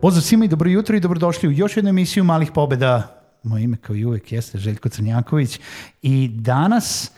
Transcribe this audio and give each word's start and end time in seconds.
Pozdrav 0.00 0.22
svima 0.22 0.44
i 0.44 0.48
dobro 0.48 0.70
jutro 0.70 0.96
i 0.96 1.00
dobrodošli 1.00 1.48
u 1.48 1.52
još 1.52 1.76
jednu 1.76 1.90
emisiju 1.90 2.24
Malih 2.24 2.50
pobeda. 2.54 3.22
Moje 3.42 3.64
ime 3.64 3.76
kao 3.76 3.96
i 3.96 4.04
uvek 4.04 4.32
jeste 4.32 4.58
Željko 4.58 4.88
Crnjaković 4.88 5.60
i 6.02 6.28
danas 6.28 7.12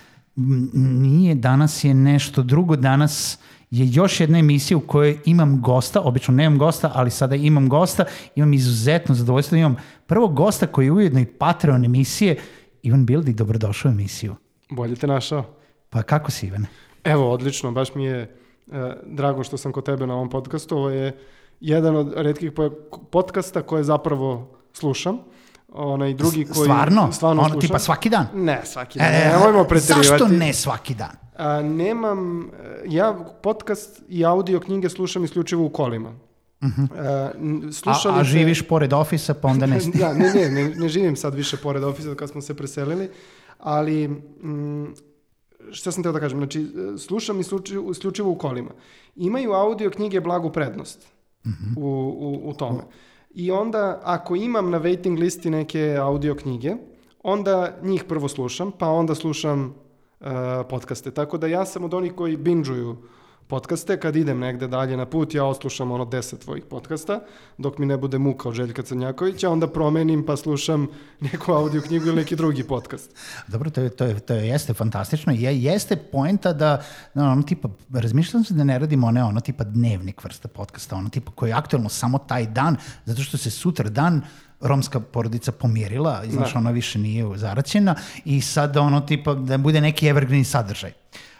nije, 0.74 1.34
danas 1.34 1.84
je 1.84 1.94
nešto 1.94 2.42
drugo, 2.42 2.76
danas 2.76 3.38
je 3.70 3.88
još 3.92 4.20
jedna 4.20 4.38
emisija 4.38 4.76
u 4.78 4.80
kojoj 4.80 5.18
imam 5.24 5.60
gosta, 5.62 6.00
obično 6.00 6.34
nemam 6.34 6.58
gosta, 6.58 6.90
ali 6.94 7.10
sada 7.10 7.34
imam 7.34 7.68
gosta, 7.68 8.04
imam 8.34 8.52
izuzetno 8.52 9.14
zadovoljstvo 9.14 9.54
da 9.54 9.60
imam 9.60 9.76
prvog 10.06 10.34
gosta 10.34 10.66
koji 10.66 10.86
je 10.86 10.92
ujedno 10.92 11.20
i 11.20 11.26
Patreon 11.26 11.84
emisije, 11.84 12.36
Ivan 12.82 13.06
Bildi, 13.06 13.32
dobrodošao 13.32 13.88
u 13.88 13.92
emisiju. 13.92 14.34
Bolje 14.70 14.96
te 14.96 15.06
našao. 15.06 15.44
Pa 15.90 16.02
kako 16.02 16.30
si 16.30 16.46
Ivane? 16.46 16.66
Evo, 17.04 17.32
odlično, 17.32 17.72
baš 17.72 17.94
mi 17.94 18.04
je 18.04 18.20
e, 18.20 18.30
drago 19.06 19.44
što 19.44 19.56
sam 19.56 19.72
kod 19.72 19.84
tebe 19.84 20.06
na 20.06 20.14
ovom 20.14 20.30
podcastu. 20.30 20.76
Ovo 20.76 20.90
je 20.90 21.18
jedan 21.62 21.96
od 21.96 22.12
redkih 22.16 22.52
podcasta 23.10 23.62
koje 23.62 23.84
zapravo 23.84 24.58
slušam. 24.72 25.18
Onaj 25.72 26.14
drugi 26.14 26.44
koji... 26.44 26.64
Stvarno? 26.64 27.12
Stvarno 27.12 27.42
ono, 27.42 27.60
tipa 27.60 27.78
svaki 27.78 28.10
dan? 28.10 28.26
Ne, 28.34 28.60
svaki 28.64 28.98
dan. 28.98 29.08
E, 29.08 29.30
Nemojmo 29.32 29.64
preterivati. 29.64 30.08
Zašto 30.08 30.28
ne 30.28 30.52
svaki 30.52 30.94
dan? 30.94 31.16
A, 31.36 31.62
nemam... 31.62 32.50
Ja 32.86 33.16
podcast 33.42 34.02
i 34.08 34.24
audio 34.24 34.60
knjige 34.60 34.88
slušam 34.88 35.24
isključivo 35.24 35.64
u 35.64 35.68
kolima. 35.68 36.08
Uh 36.60 36.68
mhm. 36.68 36.82
-huh. 36.82 38.14
a, 38.14 38.20
a 38.20 38.24
živiš 38.24 38.62
pored 38.68 38.92
ofisa, 38.92 39.34
pa 39.34 39.48
onda 39.48 39.66
ne 39.72 39.78
da, 39.94 40.12
ne, 40.12 40.32
ne, 40.34 40.50
ne, 40.50 40.68
ne 40.68 40.88
živim 40.88 41.16
sad 41.16 41.34
više 41.34 41.56
pored 41.56 41.84
ofisa 41.84 42.14
kad 42.14 42.30
smo 42.30 42.40
se 42.40 42.56
preselili, 42.56 43.10
ali 43.58 44.08
mm, 44.08 44.94
šta 45.70 45.92
sam 45.92 46.02
teo 46.02 46.12
da 46.12 46.20
kažem, 46.20 46.38
znači 46.38 46.68
slušam 46.98 47.40
isključivo, 47.40 47.90
isključivo 47.90 48.30
u 48.30 48.38
kolima. 48.38 48.70
Imaju 49.16 49.52
audio 49.52 49.90
knjige 49.90 50.20
blagu 50.20 50.52
prednost 50.52 51.12
-hmm. 51.44 51.74
u, 51.76 51.88
u, 52.20 52.50
u 52.50 52.54
tome. 52.54 52.82
I 53.34 53.50
onda, 53.50 54.00
ako 54.04 54.36
imam 54.36 54.70
na 54.70 54.80
waiting 54.80 55.18
listi 55.18 55.50
neke 55.50 55.96
audio 56.00 56.34
knjige, 56.34 56.74
onda 57.22 57.78
njih 57.82 58.04
prvo 58.04 58.28
slušam, 58.28 58.72
pa 58.78 58.88
onda 58.88 59.14
slušam 59.14 59.74
uh, 60.20 60.26
podcaste. 60.70 61.10
Tako 61.10 61.38
da 61.38 61.46
ja 61.46 61.64
sam 61.64 61.84
od 61.84 61.94
onih 61.94 62.12
koji 62.12 62.36
binđuju 62.36 62.96
podcaste, 63.46 64.00
kad 64.00 64.16
idem 64.16 64.38
negde 64.38 64.68
dalje 64.68 64.96
na 64.96 65.06
put, 65.06 65.34
ja 65.34 65.44
oslušam 65.44 65.90
ono 65.90 66.04
deset 66.04 66.40
tvojih 66.40 66.64
podcasta, 66.70 67.20
dok 67.58 67.78
mi 67.78 67.86
ne 67.86 67.96
bude 67.96 68.18
muka 68.18 68.48
od 68.48 68.54
Željka 68.54 68.82
Crnjakovića, 68.82 69.50
onda 69.50 69.66
promenim 69.66 70.26
pa 70.26 70.36
slušam 70.36 70.88
neku 71.20 71.52
audio 71.52 71.80
knjigu 71.80 72.06
ili 72.06 72.16
neki 72.16 72.36
drugi 72.36 72.64
podcast. 72.64 73.10
Dobro, 73.48 73.70
to 73.70 73.80
je, 73.80 73.90
to 73.90 74.04
je, 74.04 74.20
to 74.20 74.34
je 74.34 74.48
jeste 74.48 74.74
fantastično. 74.74 75.32
Je, 75.32 75.62
jeste 75.62 75.96
poenta 75.96 76.52
da, 76.52 76.82
da 77.14 77.24
ono 77.24 77.42
tipa, 77.42 77.68
razmišljam 77.92 78.44
se 78.44 78.54
da 78.54 78.64
ne 78.64 78.78
radimo 78.78 79.06
one 79.06 79.24
ono 79.24 79.40
tipa 79.40 79.64
dnevnik 79.64 80.24
vrsta 80.24 80.48
podcasta, 80.48 80.96
ono 80.96 81.08
tipa 81.08 81.32
koji 81.32 81.50
je 81.50 81.54
aktualno 81.54 81.88
samo 81.88 82.18
taj 82.18 82.46
dan, 82.46 82.76
zato 83.04 83.22
što 83.22 83.38
se 83.38 83.50
sutra 83.50 83.88
dan 83.88 84.22
romska 84.60 85.00
porodica 85.00 85.52
pomirila, 85.52 86.22
znaš, 86.28 86.52
da. 86.52 86.58
ona 86.58 86.70
više 86.70 86.98
nije 86.98 87.38
zaraćena 87.38 87.94
i 88.24 88.40
sad 88.40 88.76
ono 88.76 89.00
tipa 89.00 89.34
da 89.34 89.58
bude 89.58 89.80
neki 89.80 90.06
evergreen 90.06 90.44
sadržaj. 90.44 90.92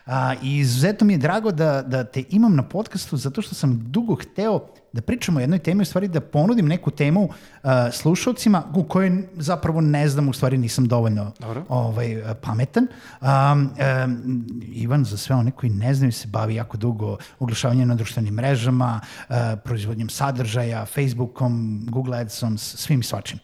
A, 0.07 0.35
I 0.43 0.59
izuzetno 0.59 1.07
mi 1.07 1.13
je 1.13 1.19
drago 1.19 1.53
da, 1.53 1.83
da 1.83 2.05
te 2.05 2.25
imam 2.31 2.57
na 2.57 2.63
podcastu 2.63 3.17
zato 3.17 3.43
što 3.43 3.55
sam 3.55 3.85
dugo 3.91 4.15
hteo 4.15 4.67
da 4.93 5.03
pričamo 5.03 5.39
o 5.39 5.41
jednoj 5.41 5.59
temi, 5.59 5.83
u 5.83 5.85
stvari 5.85 6.09
da 6.09 6.21
ponudim 6.21 6.69
neku 6.69 6.91
temu 6.91 7.23
uh, 7.23 7.71
slušalcima 7.93 8.63
u 8.75 8.85
kojoj 8.85 9.29
zapravo 9.37 9.81
ne 9.81 10.09
znam, 10.09 10.29
u 10.29 10.33
stvari 10.33 10.59
nisam 10.59 10.89
dovoljno 10.89 11.33
ovaj, 11.69 12.23
pametan. 12.41 12.87
Um, 13.21 13.29
um, 13.61 14.47
Ivan, 14.73 15.05
za 15.05 15.17
sve 15.17 15.37
one 15.37 15.51
koji 15.51 15.71
ne 15.71 15.95
znaju, 15.95 16.13
se 16.13 16.29
bavi 16.29 16.55
jako 16.55 16.77
dugo 16.77 17.17
oglašavanjem 17.39 17.89
na 17.89 17.95
društvenim 17.95 18.34
mrežama, 18.34 19.01
uh, 19.01 19.37
proizvodnjom 19.65 20.09
sadržaja, 20.09 20.87
Facebookom, 20.87 21.87
Google 21.91 22.19
Adsom, 22.19 22.59
svim 22.59 23.01
i 23.01 23.05
svačim. 23.05 23.39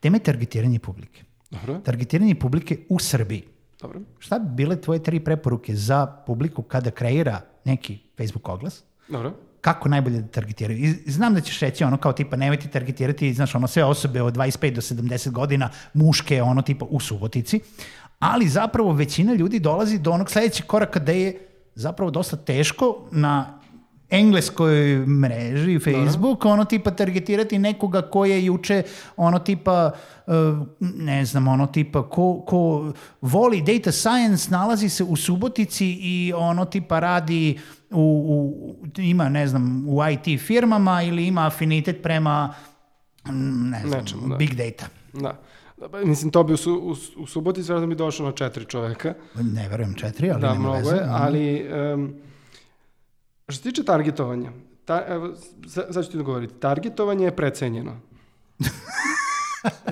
Tema 0.00 0.16
je 0.16 0.22
targetiranje 0.22 0.78
publike. 0.78 1.22
Dobro. 1.50 1.80
Targetiranje 1.80 2.34
publike 2.34 2.78
u 2.88 2.98
Srbiji. 2.98 3.53
Dobro. 3.84 4.00
Šta 4.18 4.38
bi 4.38 4.54
bile 4.54 4.80
tvoje 4.80 5.02
tri 5.02 5.20
preporuke 5.20 5.74
za 5.74 6.06
publiku 6.06 6.62
kada 6.62 6.90
kreira 6.90 7.40
neki 7.64 7.98
Facebook 8.16 8.48
oglas? 8.48 8.82
Dobro. 9.08 9.32
Kako 9.60 9.88
najbolje 9.88 10.20
da 10.20 10.28
targetiraju? 10.28 10.78
I 10.78 11.10
znam 11.10 11.34
da 11.34 11.40
ćeš 11.40 11.60
reći 11.60 11.84
ono 11.84 11.96
kao 11.96 12.12
tipa 12.12 12.36
nemojte 12.36 12.68
targetirati, 12.68 13.34
znaš, 13.34 13.54
ono 13.54 13.66
sve 13.66 13.84
osobe 13.84 14.22
od 14.22 14.36
25 14.36 14.74
do 14.74 14.80
70 14.80 15.30
godina, 15.30 15.70
muške, 15.94 16.42
ono 16.42 16.62
tipa 16.62 16.86
u 16.90 17.00
Subotici, 17.00 17.60
ali 18.18 18.48
zapravo 18.48 18.92
većina 18.92 19.34
ljudi 19.34 19.60
dolazi 19.60 19.98
do 19.98 20.10
onog 20.10 20.30
sledećeg 20.30 20.66
koraka 20.66 21.00
da 21.00 21.12
je 21.12 21.48
zapravo 21.74 22.10
dosta 22.10 22.36
teško 22.36 23.08
na 23.10 23.60
engleskoj 24.14 25.06
mreži, 25.06 25.78
Facebook, 25.78 26.44
ono 26.44 26.64
tipa 26.64 26.90
targetirati 26.90 27.58
nekoga 27.58 28.02
ko 28.02 28.24
je 28.24 28.44
juče 28.44 28.82
ono 29.16 29.38
tipa 29.38 29.90
uh, 30.26 30.34
ne 30.80 31.24
znam, 31.24 31.48
ono 31.48 31.66
tipa 31.66 32.08
ko, 32.08 32.44
ko 32.46 32.92
voli 33.20 33.62
data 33.62 33.92
science, 33.92 34.50
nalazi 34.50 34.88
se 34.88 35.04
u 35.04 35.16
Subotici 35.16 35.86
i 35.86 36.32
ono 36.36 36.64
tipa 36.64 37.00
radi 37.00 37.58
u, 37.90 38.24
u, 38.28 39.00
ima 39.00 39.28
ne 39.28 39.46
znam, 39.46 39.84
u 39.88 39.98
IT 40.10 40.40
firmama 40.40 41.02
ili 41.02 41.26
ima 41.26 41.46
afinitet 41.46 42.02
prema 42.02 42.54
ne 43.32 43.80
znam, 43.86 44.00
Nečemu, 44.00 44.28
da. 44.28 44.36
big 44.36 44.54
data. 44.54 44.86
Da. 45.12 45.40
Mislim, 46.04 46.30
to 46.30 46.44
bi 46.44 46.52
u, 46.52 46.56
u, 46.70 46.94
u 47.16 47.26
Subotici 47.26 47.66
vjerojatno 47.66 47.86
bi 47.86 47.94
došlo 47.94 48.26
na 48.26 48.32
četiri 48.32 48.64
čoveka. 48.64 49.14
Ne 49.34 49.68
verujem 49.68 49.94
četiri, 49.94 50.30
ali 50.30 50.40
da, 50.40 50.48
nema 50.48 50.60
mnogo 50.60 50.76
veze. 50.76 50.94
je, 50.96 51.02
ali 51.08 51.66
um, 51.94 52.14
Što 53.48 53.56
se 53.56 53.62
tiče 53.62 53.84
targetovanja, 53.84 54.52
ta, 54.84 55.04
evo, 55.08 55.34
sad 55.66 56.04
ću 56.04 56.10
ti 56.10 56.18
govoriti, 56.18 56.54
targetovanje 56.54 57.24
je 57.24 57.36
precenjeno. 57.36 58.00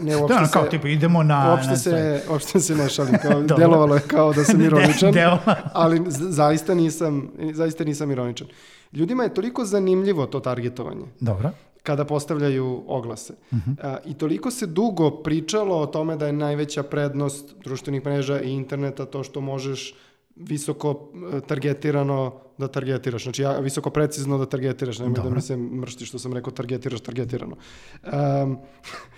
Ne, 0.00 0.16
uopšte 0.16 0.40
da, 0.40 0.48
kao, 0.52 0.64
se, 0.64 0.70
tipa, 0.70 0.88
idemo 0.88 1.22
na... 1.22 1.50
Uopšte, 1.50 1.70
na 1.70 1.76
se, 1.76 2.22
uopšte 2.30 2.60
se 2.60 2.74
ne 2.74 2.88
šalim, 2.88 3.14
kao, 3.22 3.42
delovalo 3.58 3.94
je 3.94 4.00
kao 4.00 4.32
da 4.32 4.44
sam 4.44 4.60
ironičan, 4.66 5.12
De, 5.12 5.36
ali 5.72 6.02
zaista 6.08 6.74
nisam, 6.74 7.30
zaista 7.52 7.84
nisam 7.84 8.10
ironičan. 8.10 8.46
Ljudima 8.92 9.22
je 9.22 9.34
toliko 9.34 9.64
zanimljivo 9.64 10.26
to 10.26 10.40
targetovanje. 10.40 11.06
Dobro 11.20 11.50
kada 11.82 12.04
postavljaju 12.04 12.82
oglase. 12.86 13.32
Uh 13.32 13.58
mhm. 13.58 13.70
-huh. 13.70 13.86
A, 13.86 13.98
I 14.04 14.14
toliko 14.14 14.50
se 14.50 14.66
dugo 14.66 15.10
pričalo 15.10 15.80
o 15.80 15.86
tome 15.86 16.16
da 16.16 16.26
je 16.26 16.32
najveća 16.32 16.82
prednost 16.82 17.54
društvenih 17.64 18.04
mreža 18.04 18.40
i 18.40 18.50
interneta 18.50 19.06
to 19.06 19.24
što 19.24 19.40
možeš 19.40 19.94
visoko 20.36 21.12
e, 21.36 21.40
targetirano 21.40 22.32
da 22.58 22.68
targetiraš. 22.68 23.22
Znači, 23.22 23.42
ja, 23.42 23.58
visoko 23.58 23.90
precizno 23.90 24.38
da 24.38 24.46
targetiraš. 24.46 24.98
Nemoj 24.98 25.14
Dobre. 25.14 25.30
da 25.30 25.34
mi 25.34 25.42
se 25.42 25.56
mršti 25.56 26.06
što 26.06 26.18
sam 26.18 26.32
rekao 26.32 26.52
targetiraš, 26.52 27.00
targetirano. 27.00 27.56
Um, 28.02 28.58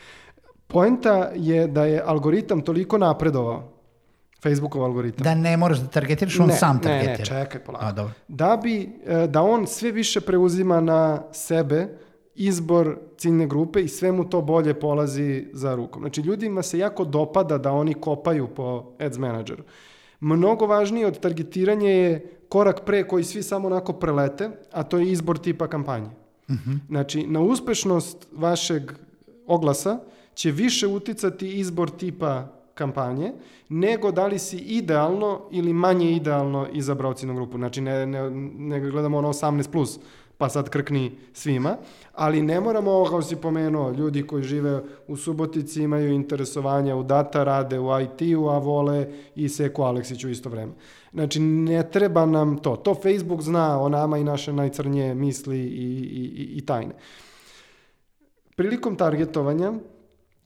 poenta 0.66 1.30
je 1.34 1.66
da 1.66 1.84
je 1.84 2.02
algoritam 2.06 2.60
toliko 2.60 2.98
napredovao, 2.98 3.70
Facebookov 4.42 4.84
algoritam. 4.84 5.24
Da 5.24 5.34
ne 5.34 5.56
moraš 5.56 5.78
da 5.78 5.86
targetiraš, 5.86 6.40
on 6.40 6.46
ne, 6.46 6.54
sam 6.54 6.82
targetira. 6.82 7.34
Ne, 7.34 7.40
ne, 7.40 7.44
čekaj, 7.44 7.64
polako. 7.64 7.84
A, 7.84 7.92
dobro. 7.92 8.12
Da 8.28 8.60
bi, 8.62 8.90
e, 9.06 9.26
da 9.26 9.42
on 9.42 9.66
sve 9.66 9.92
više 9.92 10.20
preuzima 10.20 10.80
na 10.80 11.22
sebe 11.32 11.88
izbor 12.34 12.98
ciljne 13.16 13.46
grupe 13.46 13.80
i 13.80 13.88
sve 13.88 14.12
mu 14.12 14.30
to 14.30 14.40
bolje 14.42 14.74
polazi 14.74 15.46
za 15.52 15.74
rukom. 15.74 16.02
Znači, 16.02 16.20
ljudima 16.20 16.62
se 16.62 16.78
jako 16.78 17.04
dopada 17.04 17.58
da 17.58 17.72
oni 17.72 17.94
kopaju 17.94 18.48
po 18.54 18.92
Ads 18.98 19.18
Manageru. 19.18 19.62
Mnogo 20.24 20.66
važnije 20.66 21.06
od 21.06 21.18
targetiranja 21.20 21.90
je 21.90 22.38
korak 22.48 22.84
pre 22.84 23.02
koji 23.08 23.24
svi 23.24 23.42
samo 23.42 23.66
onako 23.68 23.92
prelete, 23.92 24.50
a 24.72 24.82
to 24.82 24.98
je 24.98 25.10
izbor 25.12 25.38
tipa 25.38 25.66
kampanje. 25.68 26.08
Mhm. 26.50 26.70
-huh. 26.70 26.78
Znači, 26.88 27.26
na 27.26 27.40
uspešnost 27.40 28.28
vašeg 28.32 28.92
oglasa 29.46 29.98
će 30.34 30.50
više 30.50 30.86
uticati 30.86 31.58
izbor 31.58 31.90
tipa 31.90 32.48
kampanje, 32.74 33.32
nego 33.68 34.12
da 34.12 34.26
li 34.26 34.38
si 34.38 34.56
idealno 34.56 35.40
ili 35.50 35.72
manje 35.72 36.12
idealno 36.12 36.66
izabrao 36.72 37.14
ciljnu 37.14 37.34
grupu. 37.34 37.58
Znači, 37.58 37.80
ne, 37.80 38.06
ne, 38.06 38.30
ne 38.58 38.80
gledamo 38.80 39.18
ono 39.18 39.28
18+, 39.28 39.70
plus, 39.70 39.98
pa 40.38 40.48
sad 40.48 40.68
krkni 40.68 41.18
svima, 41.32 41.76
ali 42.12 42.42
ne 42.42 42.60
moramo, 42.60 43.04
kao 43.04 43.22
si 43.22 43.36
pomenuo, 43.36 43.90
ljudi 43.90 44.26
koji 44.26 44.42
žive 44.42 44.82
u 45.08 45.16
Subotici 45.16 45.82
imaju 45.82 46.12
interesovanja 46.12 46.96
u 46.96 47.02
data, 47.02 47.44
rade 47.44 47.78
u 47.78 47.88
IT-u, 48.00 48.48
a 48.48 48.58
vole 48.58 49.12
i 49.34 49.48
Seku 49.48 49.82
Aleksiću 49.82 50.28
isto 50.28 50.48
vreme. 50.48 50.72
Znači, 51.12 51.40
ne 51.40 51.90
treba 51.90 52.26
nam 52.26 52.58
to. 52.58 52.76
To 52.76 52.94
Facebook 52.94 53.42
zna 53.42 53.80
o 53.80 53.88
nama 53.88 54.18
i 54.18 54.24
naše 54.24 54.52
najcrnije 54.52 55.14
misli 55.14 55.58
i, 55.58 55.86
i, 55.94 56.58
i 56.58 56.66
tajne. 56.66 56.94
Prilikom 58.56 58.96
targetovanja, 58.96 59.72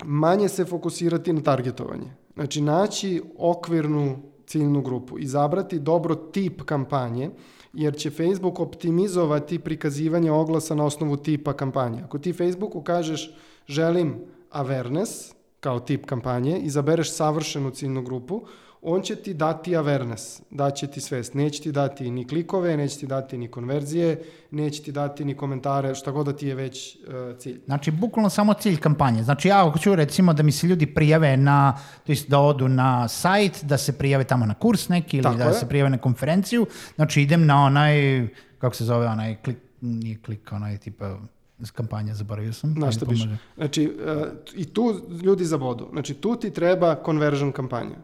manje 0.05 0.49
se 0.49 0.65
fokusirati 0.65 1.33
na 1.33 1.41
targetovanje. 1.41 2.13
Znači, 2.35 2.61
naći 2.61 3.23
okvirnu 3.39 4.19
ciljnu 4.47 4.83
grupu, 4.83 5.19
izabrati 5.19 5.79
dobro 5.79 6.15
tip 6.15 6.63
kampanje, 6.63 7.31
jer 7.73 7.97
će 7.97 8.11
Facebook 8.11 8.61
optimizovati 8.61 9.59
prikazivanje 9.59 10.33
oglasa 10.33 10.75
na 10.75 10.85
osnovu 10.85 11.17
tipa 11.17 11.53
kampanje. 11.53 12.03
Ako 12.03 12.19
ti 12.19 12.33
Facebooku 12.33 12.83
kažeš 12.83 13.35
želim 13.67 14.15
awareness 14.53 15.33
kao 15.61 15.81
tip 15.81 16.07
kampanje, 16.07 16.59
izabereš 16.59 17.13
savršenu 17.13 17.71
ciljnu 17.71 18.03
grupu, 18.03 18.43
on 18.83 19.03
će 19.03 19.17
ti 19.17 19.35
dati 19.35 19.71
awareness, 19.71 20.43
daće 20.51 20.87
ti 20.87 21.01
svest. 21.01 21.35
Neće 21.35 21.63
ti 21.63 21.73
dati 21.73 22.11
ni 22.11 22.29
klikove, 22.29 22.77
neće 22.77 22.99
ti 22.99 23.07
dati 23.07 23.39
ni 23.39 23.49
konverzije, 23.49 24.23
neće 24.51 24.83
ti 24.83 24.93
dati 24.93 25.25
ni 25.25 25.35
komentare, 25.35 25.95
šta 25.95 26.11
god 26.11 26.27
da 26.27 26.33
ti 26.33 26.47
je 26.47 26.55
već 26.55 26.97
uh, 26.97 27.39
cilj. 27.39 27.61
Znači, 27.67 27.91
bukvalno 27.91 28.31
samo 28.31 28.55
cilj 28.55 28.77
kampanje. 28.77 29.23
Znači, 29.23 29.49
ja 29.49 29.71
hoću 29.71 29.95
recimo 29.95 30.33
da 30.33 30.43
mi 30.43 30.53
se 30.53 30.67
ljudi 30.67 30.87
prijave 30.87 31.37
na, 31.37 31.79
to 32.07 32.13
jest 32.13 32.29
da 32.29 32.39
odu 32.39 32.69
na 32.69 33.09
sajt, 33.09 33.65
da 33.65 33.79
se 33.79 33.99
prijave 33.99 34.25
tamo 34.25 34.47
na 34.47 34.55
kurs 34.55 34.89
neki 34.89 35.17
ili 35.17 35.23
Tako 35.23 35.39
da 35.39 35.45
je. 35.45 35.55
se 35.55 35.69
prijave 35.69 35.91
na 35.91 35.99
konferenciju. 35.99 36.67
Znači, 36.95 37.23
idem 37.23 37.47
na 37.47 37.65
onaj, 37.65 38.29
kako 38.59 38.75
se 38.75 38.85
zove, 38.85 39.07
onaj 39.07 39.37
klik, 39.43 39.59
nije 39.81 40.19
klik, 40.23 40.53
onaj 40.53 40.79
tipa 40.79 41.19
kampanja, 41.73 42.15
zaboravio 42.15 42.53
sam. 42.53 42.75
Na 42.75 42.93
šta 42.93 43.07
biš? 43.07 43.27
Znači, 43.57 43.87
uh, 43.87 44.27
i 44.55 44.65
tu 44.65 45.01
ljudi 45.23 45.45
zabodu. 45.45 45.89
Znači, 45.93 46.15
tu 46.15 46.37
ti 46.37 46.51
treba 46.51 46.97
conversion 47.05 47.53
kampanja. 47.53 47.97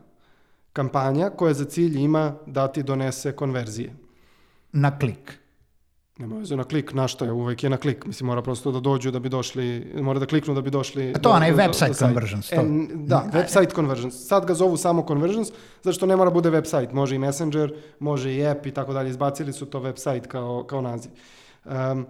Kampanja 0.75 1.31
koja 1.31 1.55
za 1.55 1.65
cilj 1.65 1.99
ima 1.99 2.35
da 2.47 2.69
ti 2.69 2.82
donese 2.82 3.32
konverzije. 3.32 3.94
Na 4.73 4.99
klik. 4.99 5.38
Nema 6.19 6.37
veze 6.38 6.56
na 6.56 6.65
klik, 6.65 6.93
na 6.94 7.09
šta 7.09 7.25
je, 7.25 7.32
uvek 7.32 7.62
je 7.65 7.71
na 7.71 7.76
klik. 7.76 8.06
Mislim, 8.06 8.26
mora 8.26 8.43
prosto 8.43 8.73
da 8.73 8.81
dođu 8.81 9.11
da 9.11 9.19
bi 9.19 9.29
došli, 9.29 9.93
mora 10.03 10.19
da 10.19 10.26
kliknu 10.26 10.55
da 10.55 10.62
bi 10.62 10.71
došli... 10.71 11.12
A 11.15 11.19
to 11.19 11.31
onaj 11.31 11.53
website 11.53 11.99
conversions, 11.99 12.49
to. 12.49 12.61
E, 12.61 12.65
da, 12.94 13.25
website 13.32 13.75
conversions. 13.75 14.26
Sad 14.26 14.47
ga 14.47 14.55
zovu 14.55 14.76
samo 14.76 15.05
conversions, 15.09 15.53
zašto 15.82 16.06
ne 16.06 16.17
mora 16.17 16.31
bude 16.31 16.50
website. 16.50 16.93
Može 16.93 17.15
i 17.15 17.19
messenger, 17.19 17.75
može 17.99 18.35
i 18.35 18.47
app 18.47 18.67
i 18.67 18.71
tako 18.71 18.93
dalje. 18.93 19.11
Izbacili 19.11 19.53
su 19.53 19.67
to 19.67 19.81
website 19.81 20.26
kao, 20.26 20.65
kao 20.65 20.81
naziv. 20.81 21.11
Um, 21.65 22.06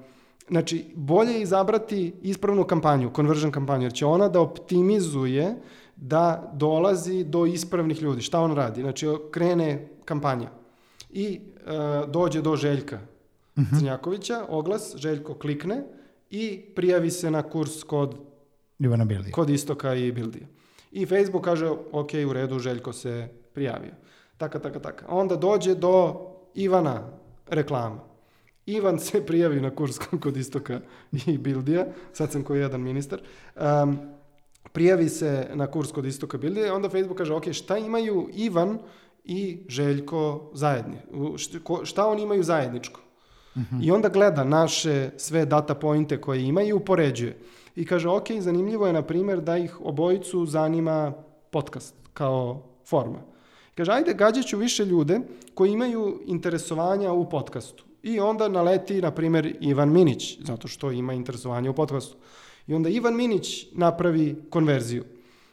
znači, 0.48 0.84
bolje 0.94 1.32
je 1.32 1.42
izabrati 1.42 2.14
ispravnu 2.22 2.64
kampanju, 2.64 3.10
conversion 3.16 3.52
kampanju, 3.52 3.82
jer 3.82 3.92
će 3.92 4.06
ona 4.06 4.28
da 4.28 4.40
optimizuje 4.40 5.56
da 5.96 6.52
dolazi 6.54 7.24
do 7.24 7.46
ispravnih 7.46 8.02
ljudi. 8.02 8.22
Šta 8.22 8.40
on 8.40 8.54
radi? 8.54 8.80
Znači, 8.80 9.06
krene 9.30 9.88
kampanja 10.04 10.50
i 11.10 11.40
uh, 11.40 12.10
dođe 12.10 12.42
do 12.42 12.56
Željka 12.56 12.96
uh 13.56 13.62
-huh. 13.64 13.78
Crnjakovića, 13.78 14.44
oglas, 14.48 14.96
Željko 14.96 15.34
klikne 15.34 15.82
i 16.30 16.60
prijavi 16.74 17.10
se 17.10 17.30
na 17.30 17.42
kurs 17.42 17.82
kod, 17.82 18.14
Ivana 18.78 19.04
Bildi. 19.04 19.30
kod 19.30 19.50
Istoka 19.50 19.94
i 19.94 20.12
Bildija. 20.12 20.46
I 20.92 21.06
Facebook 21.06 21.44
kaže, 21.44 21.68
ok, 21.92 22.10
u 22.28 22.32
redu, 22.32 22.58
Željko 22.58 22.92
se 22.92 23.28
prijavio. 23.52 23.92
Taka, 24.36 24.58
taka, 24.58 24.80
taka. 24.80 25.06
Onda 25.08 25.36
dođe 25.36 25.74
do 25.74 26.14
Ivana 26.54 27.02
reklama. 27.46 28.00
Ivan 28.66 28.98
se 28.98 29.26
prijavi 29.26 29.60
na 29.60 29.70
kurs 29.70 29.98
kod 30.22 30.36
Istoka 30.36 30.80
i 31.26 31.38
Bildija, 31.38 31.86
sad 32.12 32.32
sam 32.32 32.42
koji 32.42 32.60
jedan 32.60 32.80
ministar, 32.80 33.20
um, 33.56 33.98
prijavi 34.72 35.08
se 35.08 35.50
na 35.54 35.66
kurs 35.66 35.92
kod 35.92 36.06
Istoka 36.06 36.38
Bildija, 36.38 36.74
onda 36.74 36.88
Facebook 36.88 37.18
kaže, 37.18 37.34
ok, 37.34 37.52
šta 37.52 37.78
imaju 37.78 38.28
Ivan 38.34 38.78
i 39.24 39.58
Željko 39.68 40.50
zajedni? 40.54 40.96
Šta 41.84 42.06
oni 42.06 42.22
imaju 42.22 42.42
zajedničko? 42.42 43.00
I 43.82 43.90
onda 43.90 44.08
gleda 44.08 44.44
naše 44.44 45.10
sve 45.16 45.44
data 45.46 45.74
pointe 45.74 46.20
koje 46.20 46.42
ima 46.42 46.62
i 46.62 46.72
upoređuje. 46.72 47.38
I 47.76 47.86
kaže, 47.86 48.08
ok, 48.08 48.30
zanimljivo 48.38 48.86
je, 48.86 48.92
na 48.92 49.02
primjer, 49.02 49.40
da 49.40 49.56
ih 49.56 49.80
obojicu 49.80 50.46
zanima 50.46 51.12
podcast 51.50 51.94
kao 52.12 52.62
forma. 52.86 53.18
Kaže, 53.74 53.92
ajde, 53.92 54.14
gađat 54.14 54.46
ću 54.46 54.58
više 54.58 54.84
ljude 54.84 55.20
koji 55.54 55.72
imaju 55.72 56.20
interesovanja 56.26 57.12
u 57.12 57.28
podcastu. 57.30 57.84
I 58.02 58.20
onda 58.20 58.48
naleti, 58.48 59.02
na 59.02 59.10
primjer, 59.10 59.56
Ivan 59.60 59.92
Minić, 59.92 60.38
zato 60.40 60.68
što 60.68 60.90
ima 60.90 61.12
interesovanje 61.12 61.70
u 61.70 61.74
podcastu. 61.74 62.16
I 62.66 62.74
onda 62.74 62.88
Ivan 62.88 63.16
Minić 63.16 63.66
napravi 63.72 64.36
konverziju. 64.50 65.04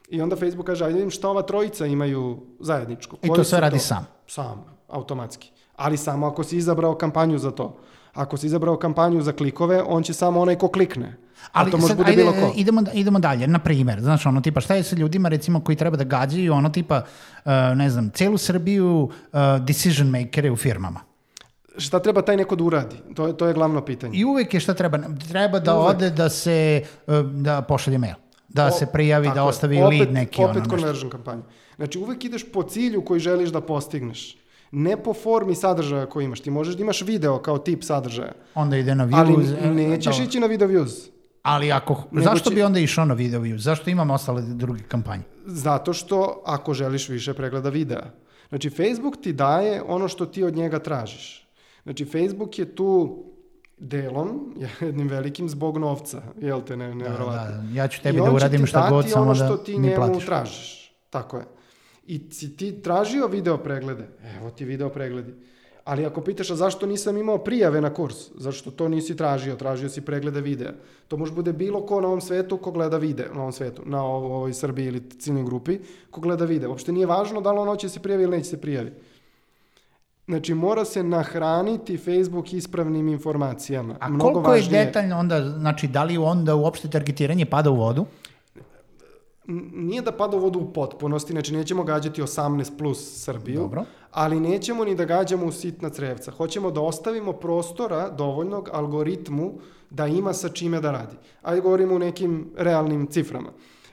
I 0.10 0.22
onda 0.22 0.36
Facebook 0.36 0.66
kaže, 0.66 0.86
ajde 0.86 0.94
vidim 0.94 1.10
šta 1.10 1.30
ova 1.30 1.42
trojica 1.42 1.86
imaju 1.86 2.40
zajedničko. 2.60 3.18
I 3.22 3.28
Koji 3.28 3.38
to 3.38 3.44
su 3.44 3.50
sve 3.50 3.60
radi 3.60 3.80
sam. 3.80 4.08
Sam, 4.28 4.66
automatski. 4.88 5.52
Ali 5.76 5.98
samo 5.98 6.28
ako 6.28 6.44
si 6.44 6.58
izabrao 6.58 6.96
kampanju 6.96 7.38
za 7.38 7.52
to. 7.52 7.78
Ako 8.14 8.38
si 8.38 8.46
izabrao 8.46 8.78
kampanju 8.78 9.22
za 9.22 9.32
klikove, 9.32 9.84
on 9.88 10.04
će 10.04 10.14
samo 10.14 10.40
onaj 10.42 10.56
ko 10.56 10.68
klikne. 10.68 11.18
A 11.52 11.66
to 11.66 11.78
može 11.78 11.88
sad, 11.88 11.98
bude 11.98 12.10
ajde, 12.10 12.22
bilo 12.24 12.32
ko. 12.32 12.54
Idemo, 12.56 12.82
idemo 12.94 13.20
dalje, 13.20 13.48
na 13.48 13.60
primer, 13.60 14.02
znaš, 14.02 14.26
ono 14.26 14.42
tipa, 14.42 14.62
šta 14.62 14.76
je 14.76 14.84
sa 14.84 14.96
ljudima 14.96 15.30
recimo 15.30 15.62
koji 15.64 15.76
treba 15.76 15.98
da 15.98 16.04
gađaju, 16.04 16.54
ono 16.54 16.70
tipa, 16.70 17.02
uh, 17.46 17.52
ne 17.76 17.90
znam, 17.90 18.10
celu 18.10 18.38
Srbiju 18.38 19.04
uh, 19.04 19.40
decision 19.66 20.10
makere 20.10 20.52
u 20.52 20.56
firmama. 20.56 21.00
Šta 21.78 22.00
treba 22.00 22.22
taj 22.22 22.38
neko 22.38 22.56
da 22.56 22.64
uradi? 22.64 22.96
To 23.16 23.28
je, 23.28 23.38
to 23.38 23.48
je 23.48 23.54
glavno 23.54 23.82
pitanje. 23.82 24.18
I 24.18 24.26
uvek 24.26 24.54
je 24.54 24.60
šta 24.60 24.74
treba, 24.74 25.00
treba 25.30 25.60
da 25.60 25.76
Uvek. 25.76 25.90
ode 25.90 26.10
da 26.10 26.30
se, 26.30 26.84
uh, 27.08 27.14
da 27.22 27.62
pošalje 27.62 27.98
mail, 27.98 28.16
da 28.50 28.66
O, 28.66 28.72
se 28.72 28.86
prijavi, 28.86 29.30
da 29.36 29.44
ostavi 29.44 29.82
opet, 29.82 30.00
lead 30.00 30.14
neki, 30.14 30.44
Opet 30.44 30.58
ono 30.58 30.66
conversion 30.68 31.10
kampanja. 31.10 31.42
Znači 31.76 32.00
uvek 32.00 32.26
ideš 32.26 32.52
po 32.52 32.64
cilju 32.64 33.02
koji 33.02 33.20
želiš 33.20 33.50
da 33.50 33.62
postigneš. 33.62 34.38
Ne 34.72 34.98
po 34.98 35.14
formi 35.14 35.56
sadržaja 35.56 36.06
koji 36.06 36.26
imaš. 36.26 36.40
Ti 36.40 36.50
možeš 36.52 36.76
da 36.76 36.82
imaš 36.82 37.02
video 37.02 37.40
kao 37.40 37.58
tip 37.58 37.84
sadržaja. 37.84 38.32
Onda 38.56 38.78
ide 38.78 38.96
na 38.96 39.10
Ali 39.14 39.34
views. 39.34 39.64
e, 39.64 39.68
nećeš 39.70 40.18
da, 40.18 40.24
ići 40.24 40.40
na 40.40 40.48
video 40.48 40.68
views. 40.68 41.10
Ali 41.42 41.72
ako, 41.72 42.04
Nego 42.12 42.24
zašto 42.24 42.50
će- 42.50 42.56
bi 42.56 42.64
onda 42.64 42.80
išao 42.80 43.06
na 43.06 43.14
video 43.14 43.42
views? 43.42 43.58
Zašto 43.58 43.90
imam 43.90 44.12
ostale 44.12 44.42
druge 44.44 44.82
kampanje? 44.82 45.24
Zato 45.46 45.94
što 45.94 46.42
ako 46.46 46.74
želiš 46.74 47.10
više 47.10 47.34
pregleda 47.34 47.70
videa. 47.70 48.04
Znači 48.50 48.70
Facebook 48.70 49.22
ti 49.24 49.34
daje 49.34 49.82
ono 49.82 50.08
što 50.08 50.26
ti 50.26 50.44
od 50.44 50.56
njega 50.56 50.80
tražiš. 50.80 51.48
Znači 51.84 52.06
Facebook 52.06 52.60
je 52.60 52.76
tu 52.76 53.24
delom, 53.78 54.56
jednim 54.82 55.08
velikim 55.08 55.50
zbog 55.50 55.78
novca, 55.78 56.22
jel 56.40 56.62
te, 56.62 56.78
ne, 56.78 56.96
nevjerovatno. 56.96 57.58
Da, 57.58 57.64
ja 57.74 57.88
ću 57.88 58.00
I 58.00 58.04
tebi 58.04 58.20
on 58.20 58.26
da 58.26 58.30
će 58.30 58.36
uradim 58.36 58.62
ti 58.62 58.68
šta 58.68 58.90
god, 58.90 59.00
dati 59.00 59.10
samo 59.10 59.24
ono 59.24 59.34
da 59.34 59.46
što 59.46 59.58
ti 59.58 59.72
mi 59.72 59.80
njemu 59.80 59.96
platiš. 59.96 60.26
tražiš. 60.26 60.96
Tako 61.10 61.38
je. 61.38 61.44
I 62.06 62.32
si 62.32 62.58
ti 62.58 62.82
tražio 62.82 63.28
video 63.28 63.58
preglede, 63.58 64.08
evo 64.38 64.50
ti 64.50 64.66
video 64.66 64.90
pregledi. 64.90 65.34
Ali 65.84 66.06
ako 66.06 66.22
pitaš, 66.22 66.52
a 66.52 66.56
zašto 66.56 66.86
nisam 66.86 67.18
imao 67.18 67.38
prijave 67.38 67.82
na 67.82 67.94
kurs? 67.94 68.16
Zašto 68.36 68.72
to 68.72 68.88
nisi 68.88 69.18
tražio? 69.18 69.56
Tražio 69.56 69.90
si 69.90 70.02
preglede 70.02 70.42
videa. 70.42 70.72
To 71.08 71.18
može 71.18 71.34
bude 71.34 71.54
bilo 71.54 71.86
ko 71.86 72.02
na 72.02 72.08
ovom 72.08 72.22
svetu 72.22 72.58
ko 72.58 72.72
gleda 72.72 72.98
video, 72.98 73.34
na 73.34 73.40
ovom 73.40 73.52
svetu, 73.52 73.82
na 73.86 74.04
ovo- 74.04 74.36
ovoj 74.36 74.54
Srbiji 74.54 74.86
ili 74.86 75.10
ciljnoj 75.10 75.44
grupi, 75.44 75.80
ko 76.12 76.22
gleda 76.22 76.46
video. 76.46 76.70
Uopšte 76.70 76.92
nije 76.92 77.06
važno 77.06 77.42
da 77.42 77.52
li 77.52 77.60
on 77.60 77.68
hoće 77.68 77.90
se 77.90 78.00
prijavi 78.00 78.24
ili 78.24 78.38
neće 78.38 78.50
se 78.50 78.62
prijavi. 78.62 78.92
Znači, 80.32 80.54
mora 80.54 80.86
se 80.86 81.04
nahraniti 81.04 81.98
Facebook 81.98 82.54
ispravnim 82.54 83.08
informacijama. 83.08 83.96
A 84.00 84.10
Mnogo 84.10 84.24
koliko 84.24 84.54
je 84.54 84.62
važnije- 84.62 84.86
detaljno 84.86 85.18
onda, 85.18 85.50
znači 85.50 85.88
da 85.88 86.04
li 86.04 86.18
onda 86.18 86.56
uopšte 86.56 86.88
targetiranje 86.90 87.46
pada 87.46 87.70
u 87.70 87.76
vodu? 87.76 88.06
Nije 89.74 90.02
da 90.02 90.12
pada 90.14 90.38
u 90.38 90.40
vodu 90.40 90.60
u 90.60 90.74
potpunosti, 90.74 91.32
znači 91.32 91.54
nećemo 91.54 91.84
gađati 91.84 92.22
18 92.22 92.78
plus 92.78 93.24
Srbiju, 93.24 93.60
Dobro. 93.60 93.84
ali 94.12 94.40
nećemo 94.40 94.86
ni 94.86 94.96
da 94.96 95.06
gađamo 95.06 95.46
u 95.46 95.52
sitna 95.52 95.90
crevca. 95.90 96.32
Hoćemo 96.32 96.72
da 96.72 96.82
ostavimo 96.82 97.34
prostora 97.34 98.10
dovoljnog 98.10 98.70
algoritmu 98.74 99.52
da 99.90 100.08
ima 100.08 100.34
sa 100.34 100.50
čime 100.50 100.82
da 100.82 100.92
radi. 100.92 101.16
Ajde 101.42 101.62
govorimo 101.62 101.96
u 101.96 102.00
nekim 102.00 102.50
realnim 102.58 103.08
ciframa. 103.08 103.50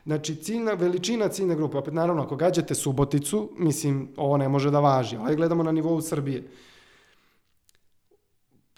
Znači, 0.08 0.36
ciljna, 0.36 0.72
veličina 0.72 1.28
ciljne 1.28 1.56
grupe, 1.56 1.76
opet 1.76 1.94
naravno, 1.94 2.22
ako 2.22 2.36
gađate 2.36 2.74
Suboticu, 2.74 3.50
mislim, 3.58 4.08
ovo 4.16 4.36
ne 4.36 4.48
može 4.48 4.70
da 4.70 4.80
važi, 4.80 5.16
ali 5.16 5.36
gledamo 5.36 5.62
na 5.62 5.72
nivou 5.72 6.00
Srbije. 6.00 6.46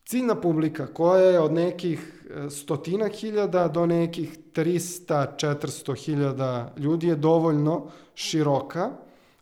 Ciljna 0.04 0.34
publika 0.34 0.86
koja 0.86 1.22
je 1.22 1.40
od 1.40 1.52
nekih 1.52 2.26
e, 2.30 2.50
stotina 2.50 3.08
hiljada 3.08 3.68
do 3.68 3.86
nekih 3.86 4.38
300-400 4.54 5.96
hiljada 6.04 6.74
ljudi 6.76 7.08
je 7.08 7.16
dovoljno 7.16 7.86
široka 8.14 8.90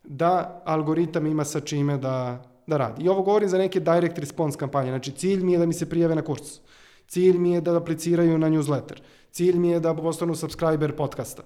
da 0.05 0.63
algoritam 0.65 1.27
ima 1.27 1.45
sa 1.45 1.61
čime 1.61 1.97
da, 1.97 2.45
da 2.67 2.77
radi. 2.77 3.05
I 3.05 3.09
ovo 3.09 3.23
govorim 3.23 3.49
za 3.49 3.59
neke 3.59 3.81
direct 3.81 4.19
response 4.19 4.59
kampanje. 4.59 4.91
Znači, 4.91 5.13
cilj 5.13 5.45
mi 5.45 5.53
je 5.53 5.59
da 5.59 5.67
mi 5.67 5.73
se 5.73 5.89
prijave 5.89 6.15
na 6.15 6.23
kurs. 6.23 6.61
Cilj 7.07 7.39
mi 7.39 7.53
je 7.53 7.61
da 7.61 7.77
apliciraju 7.77 8.39
na 8.39 8.51
newsletter. 8.51 9.01
Cilj 9.31 9.57
mi 9.59 9.71
je 9.71 9.81
da 9.81 9.95
postanu 9.95 10.35
subscriber 10.35 10.97
podcasta. 10.97 11.43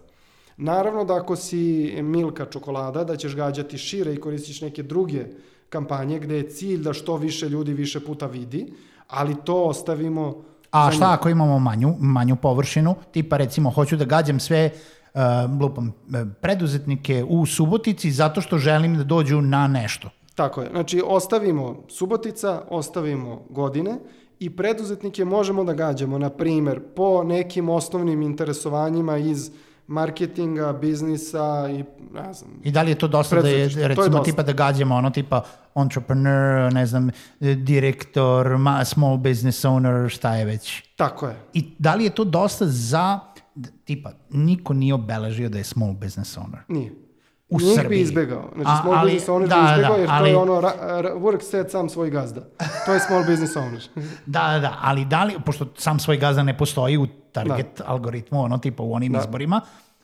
Naravno 0.57 1.05
da 1.05 1.17
ako 1.17 1.37
si 1.37 1.95
Milka 2.03 2.47
čokolada, 2.47 3.05
da 3.05 3.17
ćeš 3.17 3.37
gađati 3.37 3.79
šire 3.79 4.15
i 4.15 4.21
koristiš 4.21 4.61
neke 4.61 4.83
druge 4.83 5.25
kampanje 5.69 6.19
gde 6.19 6.37
je 6.37 6.51
cilj 6.51 6.83
da 6.83 6.93
što 6.93 7.17
više 7.17 7.49
ljudi 7.49 7.75
više 7.75 8.01
puta 8.01 8.27
vidi, 8.27 8.73
ali 9.09 9.37
to 9.45 9.65
ostavimo 9.65 10.43
A 10.71 10.91
šta 10.91 11.05
njih. 11.05 11.15
ako 11.15 11.29
imamo 11.29 11.59
manju, 11.59 11.95
manju 12.01 12.37
površinu, 12.37 12.95
tipa 13.13 13.37
recimo 13.37 13.71
hoću 13.71 13.97
da 13.97 14.05
gađam 14.05 14.41
sve 14.41 14.71
uh, 15.15 15.21
lupam, 15.61 15.89
uh, 15.89 16.15
preduzetnike 16.41 17.25
u 17.29 17.47
Subotici 17.47 18.11
zato 18.11 18.41
što 18.41 18.59
želim 18.59 18.97
da 18.97 19.05
dođu 19.05 19.41
na 19.41 19.67
nešto. 19.69 20.11
Tako 20.35 20.63
je. 20.63 20.71
Znači, 20.71 21.03
ostavimo 21.07 21.85
Subotica, 21.89 22.63
ostavimo 22.71 23.43
godine 23.51 23.99
i 24.39 24.57
preduzetnike 24.57 25.25
možemo 25.25 25.65
da 25.65 25.73
gađamo, 25.73 26.19
na 26.19 26.31
primer, 26.31 26.81
po 26.97 27.25
nekim 27.25 27.69
osnovnim 27.69 28.23
interesovanjima 28.23 29.17
iz 29.17 29.51
marketinga, 29.93 30.73
biznisa 30.73 31.69
i, 31.71 31.85
ne 32.15 32.33
znam, 32.33 32.51
I 32.63 32.71
da 32.71 32.83
li 32.83 32.91
je 32.91 32.95
to 32.99 33.09
dosta 33.09 33.43
da 33.43 33.49
je, 33.49 33.71
to 33.73 33.81
je 33.81 33.89
recimo, 33.89 34.09
dosta. 34.09 34.23
tipa 34.25 34.43
da 34.43 34.53
gađamo 34.53 34.95
ono 34.95 35.11
tipa 35.11 35.43
entrepreneur, 35.75 36.73
ne 36.73 36.87
znam, 36.87 37.11
direktor, 37.41 38.59
ma, 38.59 38.85
small 38.85 39.17
business 39.17 39.65
owner, 39.65 40.09
šta 40.09 40.35
je 40.37 40.45
već. 40.45 40.83
tako 40.97 41.27
je. 41.27 41.37
I 41.55 41.75
da 41.79 41.95
li 41.95 42.05
je 42.05 42.11
to 42.11 42.25
dosta 42.25 42.67
za, 42.67 43.19
tipa, 43.85 44.13
niko 44.31 44.75
nije 44.75 44.95
obeležio 44.95 45.49
da 45.49 45.59
je 45.59 45.65
small 45.65 45.93
business 45.93 46.37
owner. 46.39 46.61
Nije. 46.69 46.93
U 47.53 47.59
Njih 47.59 47.75
Srbiji. 47.75 47.89
bi 47.91 48.01
izbegao. 48.01 48.51
Znači, 48.55 48.71
A, 48.71 48.81
small 48.83 48.95
ali- 48.95 49.05
business 49.05 49.29
owner 49.29 49.49
da, 49.49 49.57
bi 49.57 49.63
izbegao, 49.65 49.91
da, 49.91 49.97
jer 49.97 50.09
to 50.09 50.15
ali- 50.15 50.31
je 50.31 50.37
ono, 50.37 50.61
ra, 50.61 50.73
ra, 50.81 51.15
work 51.17 51.43
set 51.43 51.71
sam 51.71 51.89
svoj 51.89 52.11
gazda. 52.11 52.41
To 52.87 52.95
je 52.95 53.01
small 53.01 53.25
business 53.25 53.57
owner. 53.57 53.89
Da, 54.27 54.49
da, 54.51 54.59
da, 54.59 54.77
ali 54.81 55.05
da 55.05 55.25
li, 55.25 55.35
pošto 55.47 55.67
sam 55.77 55.99
svoj 55.99 56.17
gazda 56.17 56.43
ne 56.43 56.59
postoji 56.59 56.97
u 56.99 57.07
target 57.33 57.81
algoritmu, 57.87 58.43
ono 58.43 58.59
tipa 58.59 58.83
u 58.83 58.95
onim 58.95 59.13
Da. 59.13 59.19
izborima, 59.19 59.61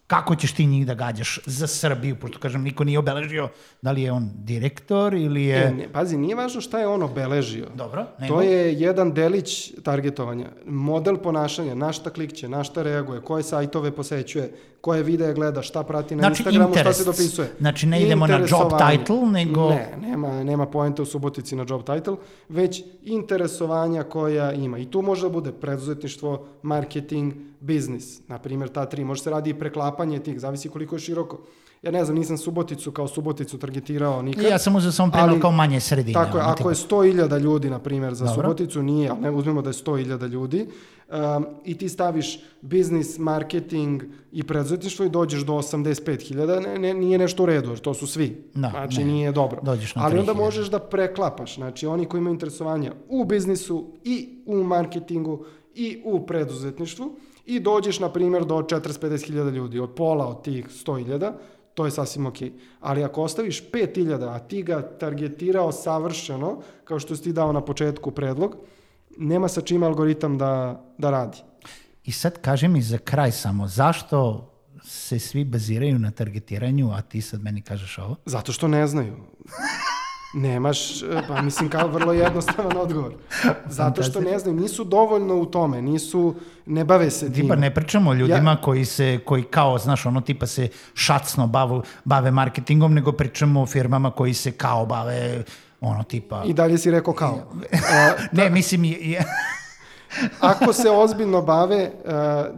kako 0.08 0.36
ćeš 0.36 0.52
ti 0.52 0.66
njih 0.66 0.86
da 0.86 0.94
gađaš 0.94 1.40
za 1.46 1.66
Srbiju, 1.66 2.16
pošto 2.16 2.38
kažem, 2.38 2.62
niko 2.62 2.84
nije 2.84 2.98
obeležio 2.98 3.48
da 3.82 3.92
li 3.92 4.02
je 4.02 4.12
on 4.12 4.30
direktor 4.34 5.14
ili 5.14 5.44
je... 5.44 5.58
E, 5.58 5.70
ne, 5.72 5.88
pazi, 5.92 6.16
nije 6.16 6.34
važno 6.34 6.60
šta 6.60 6.78
je 6.78 6.86
on 6.86 7.02
obeležio. 7.02 7.66
Dobro, 7.74 8.06
nego... 8.18 8.34
To 8.34 8.42
je 8.42 8.74
jedan 8.74 9.12
delić 9.12 9.72
targetovanja. 9.82 10.46
Model 10.66 11.16
ponašanja, 11.16 11.74
na 11.74 11.92
šta 11.92 12.10
klikće, 12.10 12.48
na 12.48 12.64
šta 12.64 12.82
reaguje, 12.82 13.20
koje 13.20 13.42
sajtove 13.42 13.90
posećuje, 13.90 14.50
koje 14.80 15.02
videe 15.02 15.34
gleda, 15.34 15.62
šta 15.62 15.82
prati 15.82 16.16
na 16.16 16.20
Znači, 16.20 16.42
Instagramu, 16.42 16.64
šta 16.64 16.80
interest. 16.80 16.98
se 16.98 17.04
dopisuje. 17.04 17.48
Znači, 17.60 17.86
ne 17.86 18.02
idemo 18.02 18.26
na 18.26 18.38
job 18.38 18.72
title, 18.80 19.26
nego- 19.26 19.70
Ne, 19.70 19.94
nema, 20.00 20.44
nema 20.44 20.66
poenta 20.66 21.02
u 21.02 21.06
Subotici 21.06 21.56
na 21.56 21.64
job 21.68 21.82
title, 21.84 22.16
već 22.48 22.82
interesovanja 23.02 24.02
koja 24.02 24.52
ima. 24.52 24.78
I 24.78 24.86
tu 24.86 25.02
može 25.02 25.22
da 25.22 25.28
bude 25.28 25.52
preduzetništvo, 25.52 26.46
marketing, 26.62 27.32
biznis. 27.60 28.20
Na 28.28 28.38
primjer, 28.38 28.68
ta 28.68 28.86
tri. 28.86 29.04
Može 29.04 29.22
se 29.22 29.30
radi 29.30 29.50
i 29.50 29.54
preklapanje 29.54 29.97
tih, 30.24 30.40
zavisi 30.40 30.68
koliko 30.68 30.94
je 30.94 31.00
široko. 31.00 31.38
Ja 31.82 31.90
ne 31.90 32.04
znam, 32.04 32.18
nisam 32.18 32.38
Suboticu 32.38 32.92
kao 32.92 33.08
Suboticu 33.08 33.58
targetirao 33.58 34.22
nikad. 34.22 34.44
Ja 34.44 34.58
sam 34.58 34.76
uzeo 34.76 34.92
samo 34.92 35.12
Ali- 35.14 35.40
kao 35.40 35.52
manje 35.52 35.80
sredine. 35.80 36.14
Tako 36.14 36.38
je, 36.38 36.44
ono, 36.44 36.52
ako 36.52 36.68
je 36.68 36.74
100.000 36.74 37.38
ljudi, 37.38 37.70
na 37.70 37.78
primjer, 37.78 38.14
za 38.14 38.24
Dobro. 38.24 38.42
Suboticu, 38.42 38.82
nije, 38.82 39.10
ali 39.10 39.20
ne 39.20 39.30
uzmemo 39.30 39.62
da 39.62 39.70
je 39.70 39.74
100.000 39.74 40.28
ljudi, 40.28 40.66
um, 41.08 41.46
i 41.64 41.78
ti 41.78 41.88
staviš 41.88 42.40
biznis, 42.60 43.18
marketing 43.18 44.02
i 44.32 44.42
preduzetništvo 44.42 45.04
i 45.04 45.08
dođeš 45.08 45.40
do 45.40 45.52
85.000, 45.52 46.60
ne, 46.60 46.78
ne, 46.78 46.94
nije 46.94 47.18
nešto 47.18 47.42
u 47.42 47.46
redu, 47.46 47.70
jer 47.70 47.78
to 47.78 47.94
su 47.94 48.06
svi. 48.06 48.44
Da, 48.54 48.68
znači, 48.70 48.98
ne. 48.98 49.04
nije 49.04 49.32
dobro. 49.32 49.60
Dođeš 49.62 49.94
na 49.94 50.04
ali 50.04 50.18
onda 50.18 50.32
3.000. 50.32 50.36
možeš 50.36 50.70
da 50.70 50.78
preklapaš, 50.78 51.54
znači 51.54 51.86
oni 51.86 52.04
koji 52.04 52.18
imaju 52.18 52.34
interesovanja 52.34 52.92
u 53.08 53.24
biznisu 53.24 53.86
i 54.04 54.42
u 54.46 54.62
marketingu 54.64 55.44
i 55.74 56.02
u 56.04 56.26
preduzetništvu 56.26 57.16
i 57.48 57.60
dođeš, 57.60 58.00
na 58.00 58.12
primjer, 58.12 58.44
do 58.44 58.54
40-50.000 58.54 59.50
ljudi, 59.50 59.80
od 59.80 59.94
pola 59.94 60.26
od 60.26 60.44
tih 60.44 60.68
100.000, 60.68 61.32
to 61.74 61.84
je 61.84 61.90
sasvim 61.90 62.26
ok. 62.26 62.36
Ali 62.80 63.04
ako 63.04 63.22
ostaviš 63.22 63.70
5000, 63.70 64.34
a 64.34 64.38
ti 64.38 64.62
ga 64.62 64.82
targetirao 64.82 65.72
savršeno, 65.72 66.60
kao 66.84 66.98
što 66.98 67.16
si 67.16 67.22
ti 67.22 67.32
dao 67.32 67.52
na 67.52 67.60
početku 67.64 68.10
predlog, 68.10 68.56
nema 69.18 69.48
sa 69.48 69.60
čime 69.60 69.86
algoritam 69.86 70.38
da, 70.38 70.84
da 70.98 71.10
radi. 71.10 71.38
I 72.04 72.12
sad 72.12 72.40
kaži 72.40 72.68
mi 72.68 72.82
za 72.82 72.98
kraj 72.98 73.32
samo, 73.32 73.68
zašto 73.68 74.50
se 74.84 75.18
svi 75.18 75.44
baziraju 75.44 75.98
na 75.98 76.10
targetiranju, 76.10 76.90
a 76.92 77.02
ti 77.02 77.20
sad 77.20 77.42
meni 77.42 77.62
kažeš 77.62 77.98
ovo? 77.98 78.16
Zato 78.26 78.52
što 78.52 78.68
ne 78.68 78.86
znaju. 78.86 79.16
Nemaš, 80.34 81.02
e, 81.02 81.22
pa 81.28 81.42
mislim 81.42 81.68
kao 81.70 81.88
vrlo 81.88 82.12
jednostavan 82.12 82.76
odgovor. 82.76 83.12
Zato 83.78 84.02
što 84.02 84.20
ne 84.20 84.38
znaju, 84.38 84.60
nisu 84.60 84.84
dovoljno 84.84 85.34
u 85.34 85.46
tome, 85.46 85.82
nisu, 85.82 86.34
ne 86.66 86.84
bave 86.84 87.10
se 87.10 87.32
tim. 87.32 87.42
Tipa 87.42 87.56
ne 87.56 87.74
pričamo 87.74 88.10
o 88.10 88.14
ljudima 88.14 88.56
koji 88.62 88.84
se, 88.84 89.18
koji 89.24 89.42
kao, 89.42 89.78
znaš, 89.78 90.06
ono 90.06 90.20
tipa 90.20 90.46
se 90.46 90.68
šacno 90.94 91.46
bavu, 91.46 91.82
bave 92.04 92.30
marketingom, 92.30 92.94
nego 92.94 93.12
pričamo 93.12 93.62
o 93.62 93.66
firmama 93.66 94.10
koji 94.10 94.34
se 94.34 94.52
kao 94.52 94.86
bave, 94.86 95.44
ono 95.80 96.02
tipa... 96.02 96.42
I 96.46 96.52
dalje 96.52 96.78
si 96.78 96.90
rekao 96.90 97.14
kao. 97.14 97.38
A, 97.92 98.12
Ne, 98.32 98.50
mislim, 98.50 98.84
je, 98.84 99.24
Ako 100.40 100.72
se 100.72 100.90
ozbiljno 100.90 101.42
bave, 101.42 101.90
uh, 102.04 102.12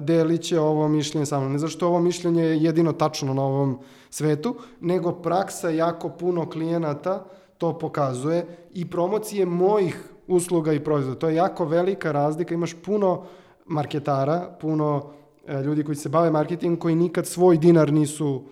delit 0.05 0.43
će 0.43 0.61
ovo 0.61 0.89
mišljenje 0.89 1.27
sa 1.27 1.41
mnom. 1.41 1.53
Ne 1.53 1.59
zašto 1.59 1.87
ovo 1.87 2.01
mišljenje 2.01 2.43
je 2.43 2.63
jedino 2.63 2.93
tačno 2.93 3.35
na 3.35 3.43
ovom 3.43 3.79
svetu, 4.11 4.57
nego 4.81 5.13
praksa 5.13 5.71
jako 5.71 6.09
puno 6.09 6.51
klijenata 6.51 7.25
to 7.61 7.79
pokazuje 7.79 8.47
i 8.75 8.91
promocije 8.91 9.47
mojih 9.47 10.09
usluga 10.27 10.73
i 10.73 10.81
proizvoda. 10.81 11.19
To 11.19 11.29
je 11.29 11.35
jako 11.35 11.65
velika 11.65 12.13
razlika. 12.13 12.55
Imaš 12.55 12.75
puno 12.85 13.25
marketara, 13.67 14.57
puno 14.61 15.11
e, 15.47 15.63
ljudi 15.63 15.85
koji 15.85 15.97
se 15.97 16.09
bave 16.09 16.31
marketingom 16.31 16.77
koji 16.81 16.95
nikad 16.95 17.27
svoj 17.27 17.59
dinar 17.59 17.93
nisu 17.93 18.43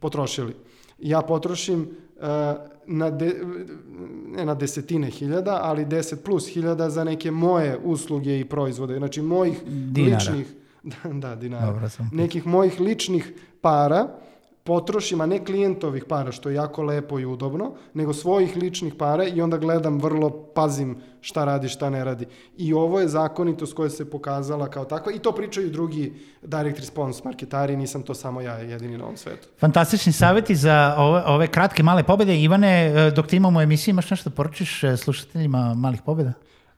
potrošili. 0.00 0.54
Ja 0.98 1.22
potrošim 1.22 1.82
e, 1.82 2.54
na 2.86 3.10
de, 3.10 3.40
ne 4.36 4.44
na 4.44 4.54
desetine 4.54 5.10
hiljada, 5.10 5.60
ali 5.62 5.86
10 5.86 6.16
plus 6.16 6.48
hiljada 6.48 6.90
za 6.90 7.04
neke 7.04 7.30
moje 7.30 7.78
usluge 7.84 8.40
i 8.40 8.44
proizvode. 8.44 8.98
Znači 8.98 9.22
mojih 9.22 9.62
Dinara. 9.66 10.16
ličnih 10.16 10.54
da, 10.82 11.12
da, 11.12 11.36
dinara. 11.36 11.66
Dobro 11.66 11.88
sam. 11.88 12.10
Nekih 12.12 12.46
mojih 12.46 12.80
ličnih 12.80 13.32
para 13.60 14.08
potrošim, 14.68 15.20
a 15.20 15.26
ne 15.26 15.44
klijentovih 15.44 16.04
para, 16.04 16.32
što 16.32 16.48
je 16.48 16.54
jako 16.54 16.82
lepo 16.82 17.18
i 17.18 17.24
udobno, 17.24 17.72
nego 17.94 18.12
svojih 18.12 18.56
ličnih 18.56 18.94
para 18.94 19.24
i 19.24 19.40
onda 19.40 19.56
gledam 19.56 19.98
vrlo, 20.00 20.30
pazim 20.30 20.96
šta 21.20 21.44
radi, 21.44 21.68
šta 21.68 21.90
ne 21.90 22.04
radi. 22.04 22.26
I 22.56 22.74
ovo 22.74 23.00
je 23.00 23.08
zakonitost 23.08 23.74
koja 23.74 23.90
se 23.90 24.10
pokazala 24.10 24.68
kao 24.68 24.84
takva 24.84 25.12
i 25.12 25.18
to 25.18 25.32
pričaju 25.32 25.70
drugi 25.70 26.12
direct 26.42 26.78
response 26.78 27.22
marketari, 27.24 27.76
nisam 27.76 28.02
to 28.02 28.14
samo 28.14 28.40
ja 28.40 28.58
jedini 28.58 28.98
na 28.98 29.04
ovom 29.04 29.16
svetu. 29.16 29.48
fantastični 29.60 30.12
savjeti 30.12 30.54
za 30.54 30.94
ove, 30.98 31.22
ove 31.26 31.46
kratke 31.46 31.82
male 31.82 32.02
pobede. 32.02 32.36
Ivane, 32.36 32.86
e, 32.86 33.10
dok 33.10 33.26
ti 33.26 33.36
imamo 33.36 33.58
u 33.58 33.62
emisiji, 33.62 33.92
imaš 33.92 34.10
nešto 34.10 34.30
da 34.30 34.36
poručiš 34.36 34.84
e, 34.84 34.96
slušateljima 34.96 35.74
malih 35.74 36.02
pobeda? 36.02 36.32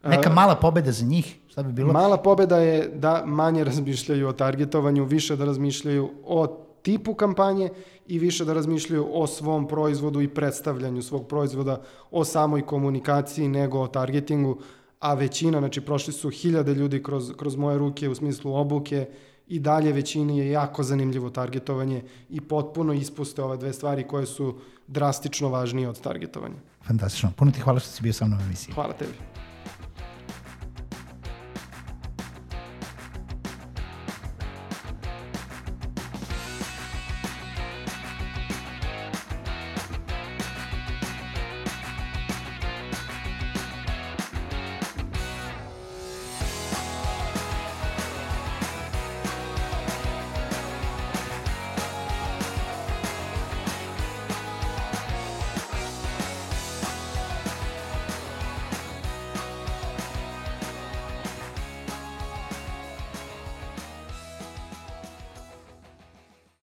Neka 0.05 0.31
mala 0.31 0.55
pobeda 0.55 0.93
za 0.93 1.05
njih, 1.05 1.37
šta 1.49 1.63
bi 1.63 1.73
bilo? 1.73 1.93
Mala 1.93 2.17
pobeda 2.17 2.59
je 2.59 2.89
da 2.95 3.23
manje 3.27 3.65
razmišljaju 3.65 4.29
o 4.29 4.33
targetovanju, 4.33 5.05
više 5.05 5.37
da 5.37 5.45
razmišljaju 5.45 6.11
o 6.25 6.67
tipu 6.83 7.15
kampanje 7.15 7.71
i 8.07 8.19
više 8.19 8.45
da 8.45 8.53
razmišljaju 8.53 9.09
o 9.13 9.27
svom 9.27 9.69
proizvodu 9.69 10.21
i 10.21 10.29
predstavljanju 10.29 11.03
svog 11.03 11.27
proizvoda, 11.29 11.83
o 12.11 12.25
samoj 12.25 12.67
komunikaciji 12.67 13.49
nego 13.49 13.81
o 13.81 13.89
targetingu, 13.89 14.59
a 15.01 15.15
većina, 15.15 15.59
znači 15.59 15.81
prošli 15.81 16.13
su 16.13 16.31
hiljade 16.31 16.75
ljudi 16.75 17.03
kroz, 17.03 17.33
kroz 17.37 17.57
moje 17.57 17.79
ruke 17.79 18.09
u 18.09 18.15
smislu 18.15 18.55
obuke 18.55 19.07
i 19.49 19.59
dalje 19.59 19.93
većini 19.93 20.39
je 20.39 20.51
jako 20.51 20.83
zanimljivo 20.83 21.31
targetovanje 21.31 22.03
i 22.29 22.41
potpuno 22.41 22.93
ispuste 22.93 23.43
ove 23.43 23.57
dve 23.57 23.73
stvari 23.73 24.07
koje 24.09 24.27
su 24.27 24.55
drastično 24.87 25.49
važnije 25.49 25.89
od 25.89 26.01
targetovanja. 26.01 26.57
Fantastično. 26.87 27.33
Puno 27.37 27.51
ti 27.51 27.61
hvala 27.61 27.79
što 27.79 27.89
si 27.89 28.03
bio 28.03 28.13
sa 28.13 28.27
mnom 28.27 28.39
u 28.39 28.43
emisiji. 28.43 28.75
Hvala 28.75 28.93
tebi. 28.93 29.13